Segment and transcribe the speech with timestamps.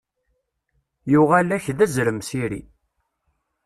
[1.11, 2.61] Yuɣal-ak, d azrem s iri.